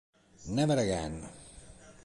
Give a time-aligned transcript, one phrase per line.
[0.47, 1.13] Never Again